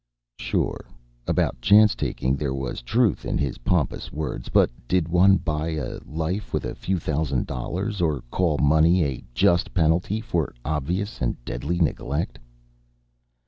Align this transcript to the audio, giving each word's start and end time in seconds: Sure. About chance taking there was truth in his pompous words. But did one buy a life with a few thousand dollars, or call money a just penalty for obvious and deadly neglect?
Sure. 0.39 0.83
About 1.27 1.61
chance 1.61 1.93
taking 1.93 2.35
there 2.35 2.55
was 2.55 2.81
truth 2.81 3.23
in 3.23 3.37
his 3.37 3.59
pompous 3.59 4.11
words. 4.11 4.49
But 4.49 4.71
did 4.87 5.07
one 5.07 5.37
buy 5.37 5.73
a 5.75 5.99
life 6.03 6.53
with 6.53 6.65
a 6.65 6.73
few 6.73 6.97
thousand 6.97 7.45
dollars, 7.45 8.01
or 8.01 8.23
call 8.31 8.57
money 8.57 9.03
a 9.03 9.23
just 9.35 9.75
penalty 9.75 10.19
for 10.19 10.55
obvious 10.65 11.21
and 11.21 11.37
deadly 11.45 11.77
neglect? 11.79 12.39